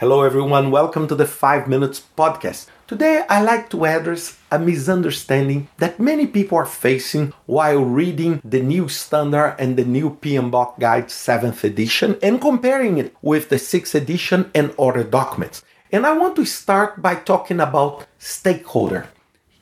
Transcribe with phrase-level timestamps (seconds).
[0.00, 0.72] Hello, everyone.
[0.72, 2.66] Welcome to the 5 Minutes Podcast.
[2.88, 8.60] Today, I like to address a misunderstanding that many people are facing while reading the
[8.60, 13.94] new standard and the new PMBOK Guide 7th edition and comparing it with the 6th
[13.94, 15.62] edition and other documents.
[15.92, 19.06] And I want to start by talking about stakeholder.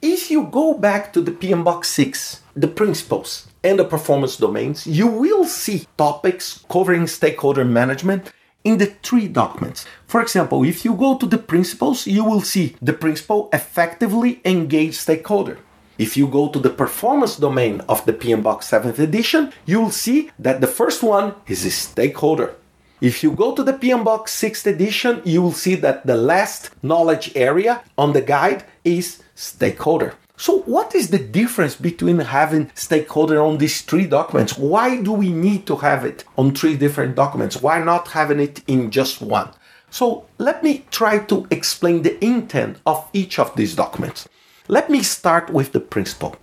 [0.01, 5.09] If you go back to the PMBOK 6, the principles and the performance domains, you
[5.09, 8.33] will see topics covering stakeholder management
[8.65, 9.87] in the three documents.
[10.07, 14.95] For example, if you go to the principles, you will see the principle effectively engage
[14.95, 15.59] stakeholder.
[15.99, 20.31] If you go to the performance domain of the PMBOK 7th edition, you will see
[20.39, 22.55] that the first one is a stakeholder.
[23.01, 27.33] If you go to the PMBOK 6th edition, you will see that the last knowledge
[27.35, 30.15] area on the guide is stakeholder.
[30.43, 34.59] So, what is the difference between having stakeholder on these three documents?
[34.59, 37.63] Why do we need to have it on three different documents?
[37.63, 39.51] Why not having it in just one?
[39.91, 44.29] So, let me try to explain the intent of each of these documents.
[44.67, 46.35] Let me start with the principle.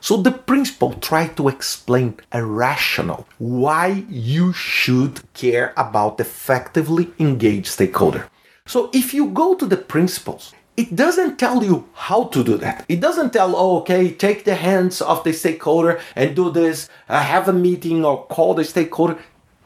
[0.00, 7.66] So, the principle tries to explain a rationale why you should care about effectively engaged
[7.66, 8.30] stakeholder.
[8.66, 12.84] So, if you go to the principles, it doesn't tell you how to do that.
[12.88, 17.20] It doesn't tell, oh, okay, take the hands of the stakeholder and do this, uh,
[17.20, 19.18] have a meeting or call the stakeholder.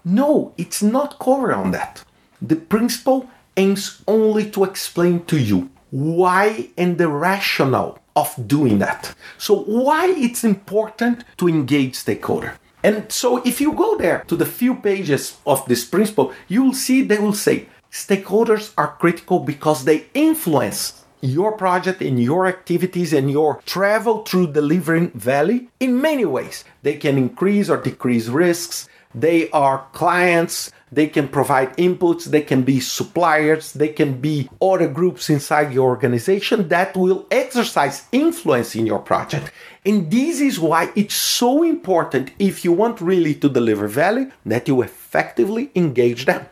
[0.07, 2.03] No, it's not covered on that.
[2.41, 9.15] The principle aims only to explain to you why and the rationale of doing that.
[9.37, 12.55] So, why it's important to engage stakeholder.
[12.83, 16.75] And so, if you go there to the few pages of this principle, you will
[16.75, 23.13] see they will say stakeholders are critical because they influence your project and your activities
[23.13, 26.65] and your travel through delivering value in many ways.
[26.83, 28.89] They can increase or decrease risks.
[29.15, 30.73] They are clients.
[30.91, 32.25] They can provide inputs.
[32.25, 33.73] They can be suppliers.
[33.73, 39.53] They can be other groups inside your organization that will exercise influence in your project.
[39.87, 44.69] And this is why it's so important if you want really to deliver value that
[44.69, 46.47] you effectively engage them.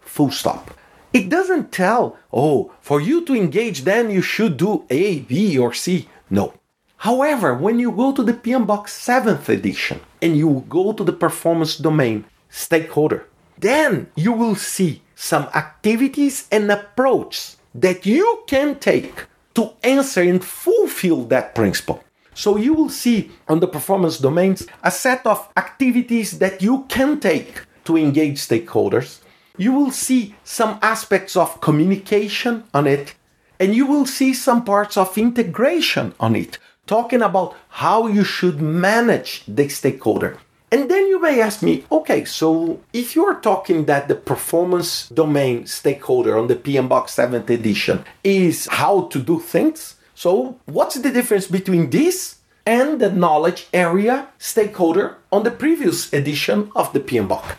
[0.00, 0.72] Full stop.
[1.16, 5.72] It doesn't tell, oh, for you to engage, then you should do A, B, or
[5.72, 6.10] C.
[6.28, 6.52] No.
[6.98, 11.78] However, when you go to the PMBOK 7th edition and you go to the performance
[11.78, 13.24] domain, stakeholder,
[13.56, 20.44] then you will see some activities and approaches that you can take to answer and
[20.44, 22.04] fulfill that principle.
[22.34, 27.20] So you will see on the performance domains a set of activities that you can
[27.20, 29.20] take to engage stakeholders
[29.56, 33.14] you will see some aspects of communication on it,
[33.58, 38.60] and you will see some parts of integration on it, talking about how you should
[38.60, 40.38] manage the stakeholder.
[40.70, 45.66] And then you may ask me, okay, so if you're talking that the performance domain
[45.66, 51.46] stakeholder on the PMBOK 7th edition is how to do things, so what's the difference
[51.46, 57.56] between this and the knowledge area stakeholder on the previous edition of the PMBOK?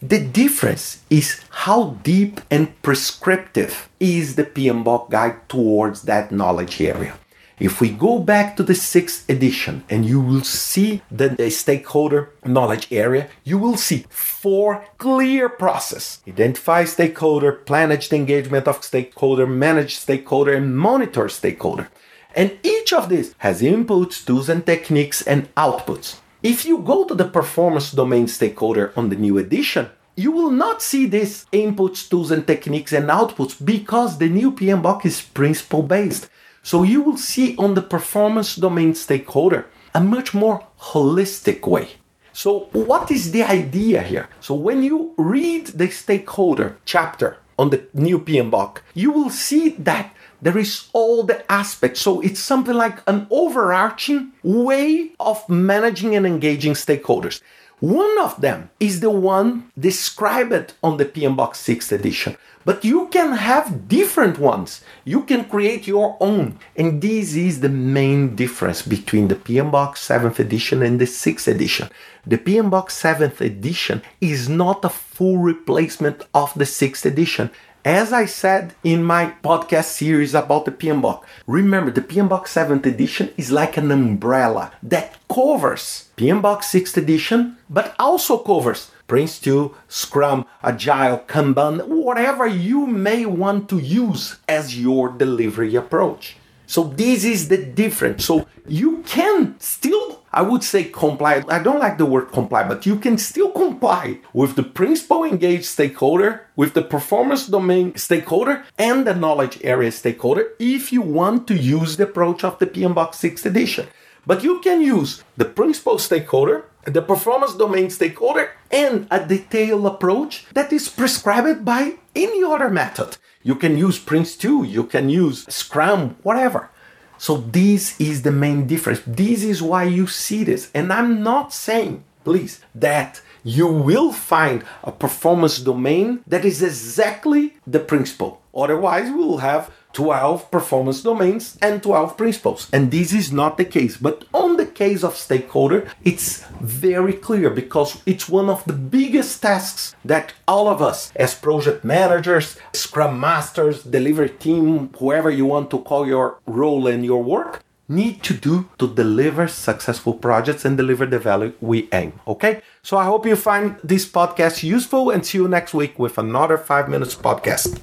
[0.00, 7.18] The difference is how deep and prescriptive is the PMBOK guide towards that knowledge area.
[7.58, 12.30] If we go back to the sixth edition and you will see the, the, stakeholder
[12.44, 16.22] knowledge area, you will see four clear process.
[16.28, 21.88] Identify stakeholder, manage the engagement of stakeholder, manage stakeholder, and monitor stakeholder.
[22.36, 26.18] And each of these has inputs, tools and techniques, and outputs.
[26.42, 30.80] If you go to the performance domain stakeholder on the new edition, you will not
[30.80, 36.28] see these inputs, tools, and techniques and outputs because the new PMBOK is principle based.
[36.62, 41.88] So you will see on the performance domain stakeholder a much more holistic way.
[42.32, 44.28] So, what is the idea here?
[44.40, 50.14] So, when you read the stakeholder chapter on the new PMBOK, you will see that
[50.40, 52.00] there is all the aspects.
[52.00, 57.40] So it's something like an overarching way of managing and engaging stakeholders.
[57.80, 63.34] One of them is the one described on the PMBOK 6th edition, but you can
[63.34, 64.82] have different ones.
[65.04, 66.58] You can create your own.
[66.74, 71.88] And this is the main difference between the PMBOK 7th edition and the 6th edition.
[72.26, 77.48] The PMBOK 7th edition is not a full replacement of the 6th edition.
[77.88, 83.30] As I said in my podcast series about the PMBOK, remember the PMBOK 7th edition
[83.38, 90.44] is like an umbrella that covers PMBOK 6th edition, but also covers Prince 2, Scrum,
[90.62, 96.36] Agile, Kanban, whatever you may want to use as your delivery approach.
[96.66, 98.26] So this is the difference.
[98.26, 101.42] So you can still I would say comply.
[101.48, 105.64] I don't like the word comply, but you can still comply with the principle engaged
[105.64, 111.56] stakeholder, with the performance domain stakeholder, and the knowledge area stakeholder if you want to
[111.56, 113.88] use the approach of the PMBOK 6th edition.
[114.28, 120.46] But you can use the principle stakeholder, the performance domain stakeholder, and a detailed approach
[120.54, 123.16] that is prescribed by any other method.
[123.42, 126.70] You can use Prince2, you can use Scrum, whatever.
[127.18, 129.02] So this is the main difference.
[129.06, 130.70] This is why you see this.
[130.72, 137.54] And I'm not saying, please, that you will find a performance domain that is exactly
[137.66, 138.40] the principle.
[138.54, 142.68] Otherwise, we will have 12 performance domains and 12 principles.
[142.72, 143.96] And this is not the case.
[143.96, 149.42] But on the case of stakeholder, it's very clear because it's one of the biggest
[149.42, 155.70] tasks that all of us, as project managers, scrum masters, delivery team, whoever you want
[155.70, 160.76] to call your role and your work, need to do to deliver successful projects and
[160.76, 162.12] deliver the value we aim.
[162.26, 162.60] Okay?
[162.82, 166.58] So I hope you find this podcast useful and see you next week with another
[166.58, 167.82] 5 minutes podcast.